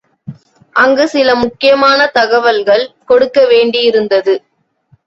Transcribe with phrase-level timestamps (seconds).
[0.75, 4.35] அங்கு சில முக்கியமான தகவல்கள் கொடுக்கவேண்டியிருந்தது.